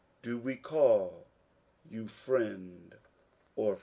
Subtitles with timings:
[0.23, 1.27] Do we call
[1.87, 2.95] you friend
[3.55, 3.79] or foe